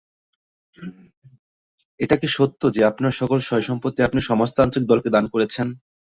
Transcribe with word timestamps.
এটা 1.99 2.15
কি 2.17 2.27
সত্য 2.29 2.61
যে 2.75 2.81
আপনার 2.85 3.13
সকল 3.13 3.37
সয়-সম্পত্তি 3.41 3.99
আপনি 4.03 4.19
সমাজতান্ত্রিক 4.21 4.83
দলকে 4.87 5.09
দান 5.15 5.25
করেছেন? 5.33 5.67